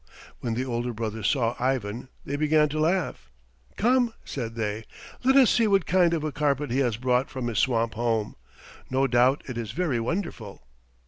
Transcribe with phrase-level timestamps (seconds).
[0.39, 3.29] When the older brothers saw Ivan they began to laugh.
[3.77, 4.83] "Come!" said they.
[5.23, 8.35] "Let us see what kind of a carpet he has brought from his swamp home.
[8.89, 10.65] No doubt it is very wonderful."